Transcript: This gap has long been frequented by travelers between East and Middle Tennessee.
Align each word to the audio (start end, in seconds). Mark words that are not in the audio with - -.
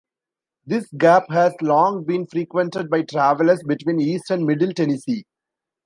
This 0.65 0.87
gap 0.97 1.29
has 1.29 1.53
long 1.61 2.03
been 2.05 2.25
frequented 2.25 2.89
by 2.89 3.03
travelers 3.03 3.61
between 3.61 4.01
East 4.01 4.31
and 4.31 4.47
Middle 4.47 4.73
Tennessee. 4.73 5.25